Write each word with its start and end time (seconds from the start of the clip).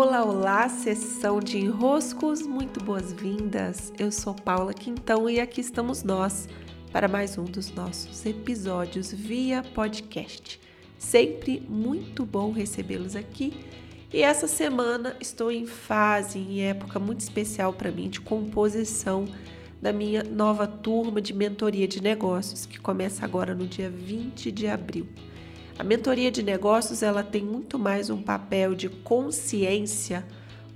Olá, 0.00 0.24
olá, 0.24 0.68
sessão 0.68 1.40
de 1.40 1.58
enroscos, 1.58 2.46
muito 2.46 2.78
boas-vindas. 2.78 3.92
Eu 3.98 4.12
sou 4.12 4.32
Paula 4.32 4.72
Quintão 4.72 5.28
e 5.28 5.40
aqui 5.40 5.60
estamos 5.60 6.04
nós 6.04 6.48
para 6.92 7.08
mais 7.08 7.36
um 7.36 7.42
dos 7.42 7.72
nossos 7.72 8.24
episódios 8.24 9.12
via 9.12 9.60
podcast. 9.74 10.60
Sempre 10.96 11.60
muito 11.68 12.24
bom 12.24 12.52
recebê-los 12.52 13.16
aqui. 13.16 13.52
E 14.12 14.22
essa 14.22 14.46
semana 14.46 15.16
estou 15.20 15.50
em 15.50 15.66
fase, 15.66 16.38
em 16.38 16.62
época 16.62 17.00
muito 17.00 17.22
especial 17.22 17.72
para 17.72 17.90
mim 17.90 18.08
de 18.08 18.20
composição 18.20 19.24
da 19.82 19.92
minha 19.92 20.22
nova 20.22 20.68
turma 20.68 21.20
de 21.20 21.34
mentoria 21.34 21.88
de 21.88 22.00
negócios, 22.00 22.64
que 22.64 22.78
começa 22.78 23.24
agora 23.24 23.52
no 23.52 23.66
dia 23.66 23.90
20 23.90 24.52
de 24.52 24.68
abril. 24.68 25.08
A 25.78 25.84
mentoria 25.84 26.28
de 26.28 26.42
negócios 26.42 27.04
ela 27.04 27.22
tem 27.22 27.44
muito 27.44 27.78
mais 27.78 28.10
um 28.10 28.20
papel 28.20 28.74
de 28.74 28.88
consciência, 28.88 30.26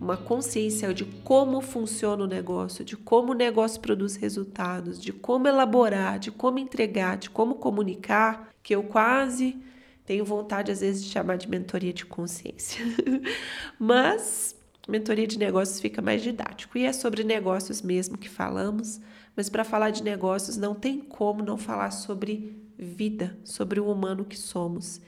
uma 0.00 0.16
consciência 0.16 0.94
de 0.94 1.04
como 1.04 1.60
funciona 1.60 2.22
o 2.22 2.26
negócio, 2.26 2.84
de 2.84 2.96
como 2.96 3.32
o 3.32 3.34
negócio 3.34 3.80
produz 3.80 4.14
resultados, 4.14 5.02
de 5.02 5.12
como 5.12 5.48
elaborar, 5.48 6.20
de 6.20 6.30
como 6.30 6.60
entregar, 6.60 7.16
de 7.16 7.28
como 7.28 7.56
comunicar, 7.56 8.50
que 8.62 8.76
eu 8.76 8.84
quase 8.84 9.60
tenho 10.06 10.24
vontade 10.24 10.70
às 10.70 10.80
vezes 10.80 11.02
de 11.02 11.10
chamar 11.10 11.36
de 11.36 11.50
mentoria 11.50 11.92
de 11.92 12.06
consciência. 12.06 12.84
Mas 13.80 14.54
mentoria 14.86 15.26
de 15.26 15.36
negócios 15.36 15.80
fica 15.80 16.00
mais 16.00 16.22
didático 16.22 16.78
e 16.78 16.84
é 16.84 16.92
sobre 16.92 17.24
negócios 17.24 17.82
mesmo 17.82 18.16
que 18.16 18.28
falamos, 18.28 19.00
mas 19.34 19.48
para 19.48 19.64
falar 19.64 19.90
de 19.90 20.02
negócios 20.02 20.56
não 20.56 20.74
tem 20.74 20.98
como 20.98 21.42
não 21.42 21.56
falar 21.56 21.92
sobre 21.92 22.61
vida, 22.82 23.36
sobre 23.44 23.80
o 23.80 23.90
humano 23.90 24.24
que 24.24 24.38
somos. 24.38 25.00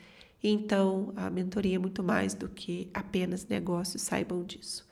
Então, 0.43 1.13
a 1.17 1.31
mentoria 1.31 1.77
é 1.77 1.79
muito 1.79 2.03
mais 2.03 2.35
do 2.35 2.49
que 2.49 2.89
apenas 2.93 3.47
negócios, 3.47 4.03
saibam 4.03 4.45
disso. 4.45 4.87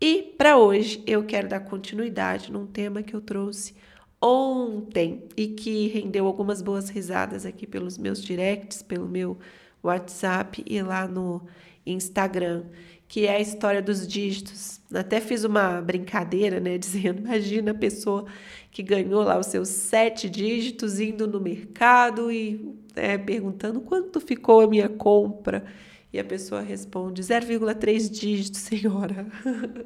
E 0.00 0.34
para 0.36 0.56
hoje 0.56 1.02
eu 1.06 1.24
quero 1.24 1.48
dar 1.48 1.60
continuidade 1.60 2.50
num 2.50 2.66
tema 2.66 3.02
que 3.02 3.14
eu 3.14 3.20
trouxe 3.20 3.74
ontem 4.20 5.24
e 5.36 5.48
que 5.48 5.88
rendeu 5.88 6.26
algumas 6.26 6.60
boas 6.60 6.88
risadas 6.88 7.46
aqui 7.46 7.66
pelos 7.66 7.96
meus 7.98 8.22
directs, 8.22 8.82
pelo 8.82 9.08
meu 9.08 9.38
WhatsApp 9.82 10.62
e 10.66 10.82
lá 10.82 11.08
no 11.08 11.42
Instagram, 11.86 12.64
que 13.10 13.26
é 13.26 13.34
a 13.34 13.40
história 13.40 13.82
dos 13.82 14.06
dígitos. 14.06 14.80
Até 14.94 15.20
fiz 15.20 15.42
uma 15.42 15.80
brincadeira, 15.80 16.60
né, 16.60 16.78
dizendo, 16.78 17.18
imagina 17.18 17.72
a 17.72 17.74
pessoa 17.74 18.24
que 18.70 18.84
ganhou 18.84 19.24
lá 19.24 19.36
os 19.36 19.46
seus 19.46 19.68
sete 19.68 20.30
dígitos 20.30 21.00
indo 21.00 21.26
no 21.26 21.40
mercado 21.40 22.30
e 22.30 22.72
é, 22.94 23.18
perguntando 23.18 23.80
quanto 23.80 24.20
ficou 24.20 24.60
a 24.60 24.68
minha 24.68 24.88
compra. 24.88 25.64
E 26.12 26.20
a 26.20 26.24
pessoa 26.24 26.60
responde 26.60 27.20
0,3 27.20 28.08
dígitos, 28.08 28.60
senhora. 28.60 29.26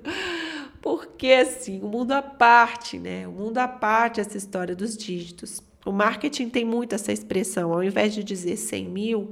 Porque 0.83 1.29
assim, 1.29 1.81
o 1.81 1.89
mundo 1.89 2.13
à 2.13 2.21
parte, 2.21 2.99
né? 2.99 3.27
O 3.27 3.33
mundo 3.33 3.57
à 3.57 3.67
parte 3.67 4.21
essa 4.21 4.37
história 4.37 4.77
dos 4.77 4.99
dígitos. 4.99 5.63
O 5.85 5.93
marketing 5.93 6.51
tem 6.51 6.65
muito 6.65 6.95
essa 6.95 7.11
expressão, 7.11 7.73
ao 7.73 7.83
invés 7.83 8.13
de 8.13 8.23
dizer 8.23 8.57
100 8.57 8.89
mil, 8.89 9.31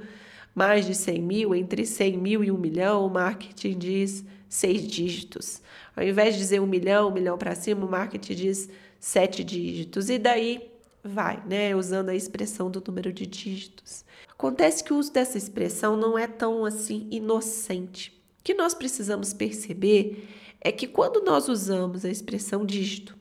mais 0.55 0.86
de 0.86 0.95
100 0.95 1.22
mil, 1.22 1.55
entre 1.55 1.86
100 1.86 2.19
mil 2.19 2.45
e 2.45 2.50
1 2.50 2.58
milhão, 2.58 3.06
o 3.06 3.11
marketing 3.11 3.78
diz 3.78 4.25
seis 4.48 4.86
dígitos. 4.86 5.62
Ao 5.97 6.05
invés 6.05 6.34
de 6.34 6.41
dizer 6.41 6.61
um 6.61 6.67
milhão, 6.67 7.08
um 7.08 7.12
milhão 7.12 7.39
para 7.39 7.55
cima, 7.55 7.86
o 7.86 7.91
marketing 7.91 8.34
diz 8.34 8.69
sete 9.00 9.42
dígitos. 9.42 10.11
E 10.11 10.19
daí 10.19 10.70
vai, 11.03 11.42
né? 11.47 11.75
Usando 11.75 12.11
a 12.11 12.14
expressão 12.14 12.70
do 12.70 12.83
número 12.86 13.12
de 13.12 13.27
dígitos. 13.27 14.05
Acontece 14.30 14.84
que 14.84 14.92
o 14.92 14.98
uso 14.98 15.12
dessa 15.12 15.39
expressão 15.39 15.97
não 15.97 16.19
é 16.19 16.27
tão 16.27 16.64
assim 16.64 17.08
inocente. 17.11 18.11
O 18.41 18.45
que 18.45 18.55
nós 18.55 18.75
precisamos 18.75 19.33
perceber 19.33 20.28
é 20.61 20.70
que 20.70 20.86
quando 20.86 21.25
nós 21.25 21.48
usamos 21.48 22.05
a 22.05 22.11
expressão 22.11 22.64
dígito, 22.64 23.17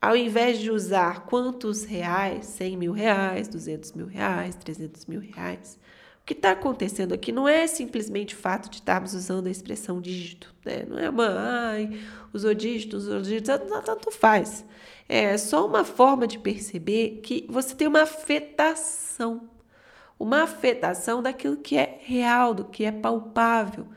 ao 0.00 0.16
invés 0.16 0.58
de 0.58 0.70
usar 0.70 1.26
quantos 1.26 1.84
reais, 1.84 2.46
100 2.46 2.76
mil 2.76 2.92
reais, 2.92 3.46
200 3.46 3.92
mil 3.92 4.06
reais, 4.06 4.56
300 4.56 5.06
mil 5.06 5.20
reais, 5.20 5.78
o 6.22 6.24
que 6.24 6.34
está 6.34 6.52
acontecendo 6.52 7.12
aqui 7.12 7.32
não 7.32 7.48
é 7.48 7.66
simplesmente 7.66 8.36
o 8.36 8.38
fato 8.38 8.70
de 8.70 8.76
estarmos 8.76 9.12
usando 9.12 9.48
a 9.48 9.50
expressão 9.50 10.00
dígito, 10.00 10.54
né? 10.64 10.84
Não 10.88 10.96
é 10.96 11.10
uma, 11.10 11.26
ai, 11.28 12.00
usou 12.32 12.54
dígito, 12.54 12.96
usou 12.96 13.20
dígito, 13.20 13.50
tanto 13.84 14.10
faz. 14.12 14.64
É 15.08 15.36
só 15.36 15.66
uma 15.66 15.84
forma 15.84 16.28
de 16.28 16.38
perceber 16.38 17.20
que 17.24 17.44
você 17.50 17.74
tem 17.74 17.88
uma 17.88 18.02
afetação, 18.02 19.50
uma 20.16 20.44
afetação 20.44 21.20
daquilo 21.20 21.56
que 21.56 21.76
é 21.76 21.98
real, 22.00 22.54
do 22.54 22.66
que 22.66 22.84
é 22.84 22.92
palpável. 22.92 23.88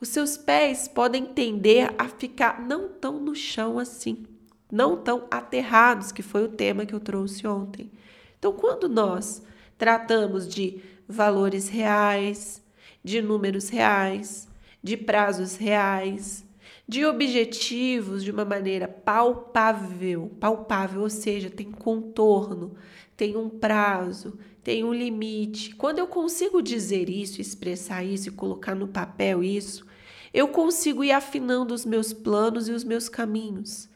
Os 0.00 0.08
seus 0.08 0.36
pés 0.36 0.86
podem 0.86 1.26
tender 1.26 1.92
a 1.98 2.08
ficar 2.08 2.60
não 2.60 2.88
tão 2.90 3.18
no 3.18 3.34
chão 3.34 3.76
assim, 3.76 4.24
não 4.70 4.96
tão 4.96 5.26
aterrados, 5.32 6.12
que 6.12 6.22
foi 6.22 6.44
o 6.44 6.48
tema 6.48 6.86
que 6.86 6.94
eu 6.94 7.00
trouxe 7.00 7.44
ontem. 7.44 7.90
Então, 8.38 8.52
quando 8.52 8.88
nós 8.88 9.42
tratamos 9.76 10.46
de 10.46 10.80
valores 11.12 11.68
reais, 11.68 12.62
de 13.04 13.22
números 13.22 13.68
reais, 13.68 14.48
de 14.82 14.96
prazos 14.96 15.56
reais, 15.56 16.44
de 16.88 17.04
objetivos 17.04 18.24
de 18.24 18.30
uma 18.30 18.44
maneira 18.44 18.88
palpável, 18.88 20.32
palpável, 20.40 21.02
ou 21.02 21.10
seja, 21.10 21.48
tem 21.48 21.70
contorno, 21.70 22.74
tem 23.16 23.36
um 23.36 23.48
prazo, 23.48 24.38
tem 24.62 24.84
um 24.84 24.92
limite. 24.92 25.74
Quando 25.74 25.98
eu 25.98 26.06
consigo 26.06 26.60
dizer 26.60 27.08
isso, 27.08 27.40
expressar 27.40 28.04
isso 28.04 28.28
e 28.28 28.32
colocar 28.32 28.74
no 28.74 28.88
papel 28.88 29.42
isso, 29.44 29.86
eu 30.34 30.48
consigo 30.48 31.04
ir 31.04 31.12
afinando 31.12 31.74
os 31.74 31.84
meus 31.84 32.12
planos 32.12 32.68
e 32.68 32.72
os 32.72 32.84
meus 32.84 33.08
caminhos. 33.08 33.88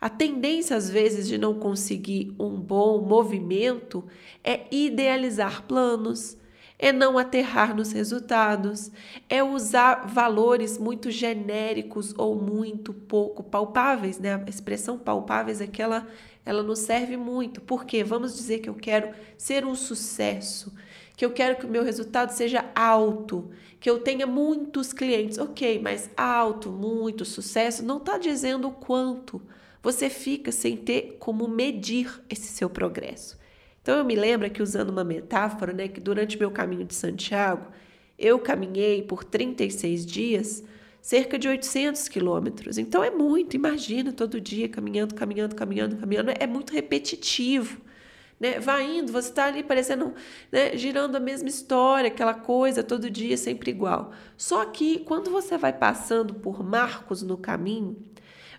A 0.00 0.08
tendência, 0.08 0.76
às 0.76 0.88
vezes, 0.88 1.28
de 1.28 1.36
não 1.36 1.54
conseguir 1.54 2.34
um 2.38 2.58
bom 2.58 3.02
movimento 3.02 4.04
é 4.42 4.66
idealizar 4.70 5.64
planos, 5.66 6.38
é 6.82 6.94
não 6.94 7.18
aterrar 7.18 7.76
nos 7.76 7.92
resultados, 7.92 8.90
é 9.28 9.44
usar 9.44 10.06
valores 10.06 10.78
muito 10.78 11.10
genéricos 11.10 12.14
ou 12.16 12.34
muito 12.34 12.94
pouco 12.94 13.42
palpáveis, 13.42 14.18
né? 14.18 14.42
A 14.46 14.48
expressão 14.48 14.98
palpáveis 14.98 15.60
é 15.60 15.66
que 15.66 15.82
ela, 15.82 16.08
ela 16.42 16.62
nos 16.62 16.78
serve 16.78 17.18
muito, 17.18 17.60
porque 17.60 18.02
vamos 18.02 18.34
dizer 18.34 18.60
que 18.60 18.70
eu 18.70 18.74
quero 18.74 19.10
ser 19.36 19.66
um 19.66 19.74
sucesso, 19.74 20.72
que 21.14 21.22
eu 21.22 21.30
quero 21.32 21.56
que 21.56 21.66
o 21.66 21.68
meu 21.68 21.84
resultado 21.84 22.30
seja 22.30 22.64
alto, 22.74 23.50
que 23.78 23.90
eu 23.90 23.98
tenha 23.98 24.26
muitos 24.26 24.94
clientes, 24.94 25.36
ok, 25.36 25.78
mas 25.82 26.08
alto, 26.16 26.70
muito 26.70 27.26
sucesso, 27.26 27.84
não 27.84 27.98
está 27.98 28.16
dizendo 28.16 28.68
o 28.68 28.72
quanto. 28.72 29.42
Você 29.82 30.08
fica 30.08 30.50
sem 30.50 30.78
ter 30.78 31.18
como 31.18 31.46
medir 31.46 32.22
esse 32.30 32.48
seu 32.48 32.70
progresso. 32.70 33.38
Então 33.82 33.98
eu 33.98 34.04
me 34.04 34.14
lembro 34.14 34.50
que 34.50 34.62
usando 34.62 34.90
uma 34.90 35.04
metáfora, 35.04 35.72
né, 35.72 35.88
que 35.88 36.00
durante 36.00 36.38
meu 36.38 36.50
caminho 36.50 36.84
de 36.84 36.94
Santiago, 36.94 37.66
eu 38.18 38.38
caminhei 38.38 39.02
por 39.02 39.24
36 39.24 40.04
dias 40.04 40.62
cerca 41.00 41.38
de 41.38 41.48
800 41.48 42.08
quilômetros. 42.08 42.76
Então 42.76 43.02
é 43.02 43.10
muito, 43.10 43.56
imagina 43.56 44.12
todo 44.12 44.40
dia 44.40 44.68
caminhando, 44.68 45.14
caminhando, 45.14 45.54
caminhando, 45.54 45.96
caminhando, 45.96 46.30
é 46.38 46.46
muito 46.46 46.72
repetitivo. 46.74 47.80
Né? 48.38 48.58
Vai 48.58 48.98
indo, 48.98 49.12
você 49.12 49.28
está 49.28 49.46
ali 49.46 49.62
parecendo, 49.62 50.14
né, 50.50 50.76
girando 50.76 51.16
a 51.16 51.20
mesma 51.20 51.48
história, 51.48 52.08
aquela 52.08 52.34
coisa, 52.34 52.82
todo 52.82 53.10
dia 53.10 53.36
sempre 53.36 53.70
igual. 53.70 54.12
Só 54.36 54.64
que 54.64 55.00
quando 55.00 55.30
você 55.30 55.58
vai 55.58 55.72
passando 55.72 56.34
por 56.34 56.62
marcos 56.62 57.22
no 57.22 57.36
caminho, 57.36 57.96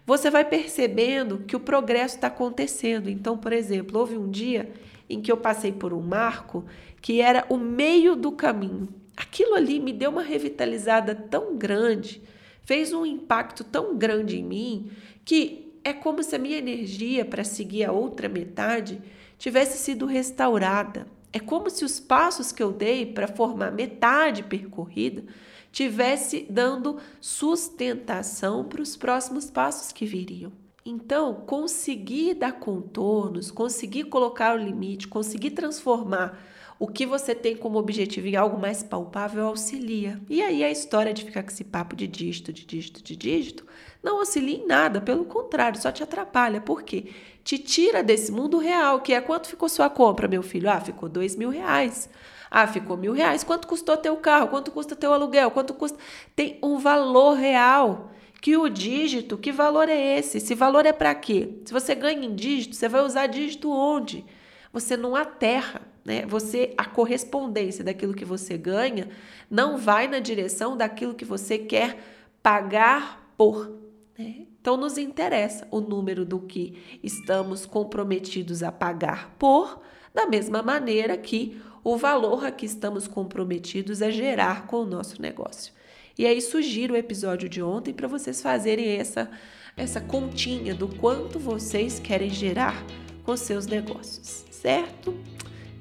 você 0.06 0.30
vai 0.30 0.46
percebendo 0.46 1.40
que 1.40 1.56
o 1.56 1.60
progresso 1.60 2.16
está 2.16 2.28
acontecendo. 2.28 3.10
Então, 3.10 3.38
por 3.38 3.54
exemplo, 3.54 4.00
houve 4.00 4.18
um 4.18 4.30
dia 4.30 4.72
em 5.12 5.22
que 5.22 5.32
eu 5.32 5.38
passei 5.38 5.72
por 5.72 5.94
um 5.94 6.02
marco 6.02 6.66
que 7.02 7.22
era 7.22 7.46
o 7.50 7.58
meio 7.58 8.16
do 8.16 8.32
caminho. 8.32 8.88
Aquilo 9.18 9.56
ali 9.56 9.80
me 9.80 9.92
deu 9.92 10.12
uma 10.12 10.24
revitalizada 10.24 11.14
tão 11.14 11.58
grande, 11.58 12.22
fez 12.64 12.94
um 12.94 13.06
impacto 13.06 13.64
tão 13.64 13.98
grande 13.98 14.40
em 14.40 14.44
mim, 14.44 14.92
que 15.26 15.72
é 15.84 15.94
como 15.94 16.24
se 16.24 16.36
a 16.36 16.40
minha 16.40 16.58
energia 16.58 17.26
para 17.26 17.44
seguir 17.44 17.84
a 17.84 17.92
outra 17.92 18.30
metade 18.30 19.02
tivesse 19.38 19.78
sido 19.78 20.06
restaurada. 20.06 21.08
É 21.34 21.40
como 21.40 21.70
se 21.70 21.84
os 21.84 22.00
passos 22.00 22.52
que 22.52 22.62
eu 22.62 22.72
dei 22.72 23.06
para 23.06 23.28
formar 23.28 23.72
metade 23.72 24.44
percorrida 24.44 25.24
tivesse 25.72 26.46
dando 26.50 26.98
sustentação 27.20 28.66
para 28.66 28.82
os 28.82 28.98
próximos 28.98 29.50
passos 29.50 29.92
que 29.92 30.06
viriam. 30.06 30.52
Então, 30.86 31.36
conseguir 31.46 32.34
dar 32.34 32.54
contornos, 32.54 33.52
conseguir 33.52 34.06
colocar 34.06 34.56
o 34.56 34.58
limite, 34.58 35.08
conseguir 35.08 35.52
transformar 35.52 36.40
o 36.80 36.88
que 36.88 37.06
você 37.06 37.36
tem 37.36 37.56
como 37.56 37.78
objetivo 37.78 38.26
em 38.26 38.36
algo 38.36 38.60
mais 38.60 38.82
palpável 38.82 39.46
auxilia. 39.46 40.20
E 40.28 40.42
aí 40.42 40.64
a 40.64 40.72
história 40.72 41.14
de 41.14 41.24
ficar 41.24 41.44
com 41.44 41.52
esse 41.52 41.64
papo 41.64 41.96
de 41.96 42.08
dígito, 42.08 42.52
de 42.52 42.66
dígito, 42.66 43.04
de 43.04 43.16
dígito, 43.16 43.64
não 44.02 44.18
auxilia 44.18 44.58
em 44.58 44.66
nada, 44.66 45.00
pelo 45.00 45.24
contrário, 45.24 45.80
só 45.80 45.92
te 45.92 46.02
atrapalha. 46.02 46.60
Por 46.60 46.82
quê? 46.82 47.12
Te 47.44 47.60
tira 47.60 48.02
desse 48.02 48.32
mundo 48.32 48.58
real, 48.58 49.02
que 49.02 49.14
é 49.14 49.22
quanto 49.22 49.48
ficou 49.48 49.70
sua 49.70 49.92
compra, 49.92 50.28
meu 50.28 50.42
filho? 50.42 50.68
Ah, 50.72 50.82
ficou 50.82 51.08
dois 51.08 51.36
mil 51.36 51.52
reais. 51.52 52.10
Ah, 52.50 52.66
ficou 52.66 52.98
mil 52.98 53.14
reais. 53.14 53.44
Quanto 53.44 53.68
custou 53.68 53.96
teu 53.96 54.18
carro? 54.18 54.48
Quanto 54.48 54.72
custa 54.72 54.96
teu 54.96 55.14
aluguel? 55.14 55.52
Quanto 55.52 55.76
custa? 55.76 56.00
Tem 56.36 56.58
um 56.64 56.80
valor 56.80 57.36
real 57.36 58.10
que 58.42 58.58
o 58.58 58.68
dígito, 58.68 59.38
que 59.38 59.52
valor 59.52 59.88
é 59.88 60.18
esse? 60.18 60.40
Esse 60.40 60.56
valor 60.56 60.88
é 60.88 60.92
para 60.92 61.14
quê? 61.14 61.48
Se 61.64 61.72
você 61.72 61.94
ganha 61.94 62.26
em 62.26 62.34
dígito, 62.34 62.76
você 62.76 62.90
vai 62.90 63.02
usar 63.02 63.28
dígito 63.28 63.72
onde? 63.72 64.26
Você 64.74 64.98
não 64.98 65.16
aterra, 65.16 65.82
né? 66.04 66.26
Você 66.26 66.74
a 66.76 66.86
correspondência 66.86 67.84
daquilo 67.84 68.16
que 68.16 68.26
você 68.26 68.58
ganha 68.58 69.10
não 69.48 69.78
vai 69.78 70.08
na 70.08 70.18
direção 70.18 70.76
daquilo 70.76 71.14
que 71.14 71.24
você 71.24 71.60
quer 71.60 72.00
pagar 72.42 73.32
por. 73.38 73.78
Né? 74.18 74.48
Então 74.60 74.76
nos 74.76 74.98
interessa 74.98 75.68
o 75.70 75.80
número 75.80 76.26
do 76.26 76.40
que 76.40 76.82
estamos 77.04 77.68
comprometidos 77.68 78.64
a 78.64 78.72
pagar 78.72 79.36
por, 79.38 79.82
da 80.16 80.26
mesma 80.26 80.64
maneira 80.64 81.16
que 81.16 81.62
o 81.84 81.96
valor 81.96 82.46
a 82.46 82.52
que 82.52 82.66
estamos 82.66 83.08
comprometidos 83.08 84.02
a 84.02 84.10
gerar 84.10 84.66
com 84.66 84.78
o 84.78 84.86
nosso 84.86 85.22
negócio. 85.22 85.74
E 86.18 86.26
aí 86.26 86.42
sugiro 86.42 86.94
o 86.94 86.98
episódio 86.98 87.48
de 87.48 87.62
ontem 87.62 87.94
para 87.94 88.08
vocês 88.08 88.42
fazerem 88.42 88.98
essa 88.98 89.30
essa 89.78 90.02
continha 90.02 90.76
do 90.76 90.88
quanto 90.88 91.40
vocês 91.40 92.00
querem 92.00 92.30
gerar 92.30 92.86
com 93.24 93.38
seus 93.38 93.66
negócios, 93.66 94.46
certo? 94.52 95.18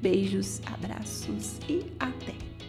Beijos, 0.00 0.60
abraços 0.64 1.58
e 1.68 1.84
até! 1.98 2.59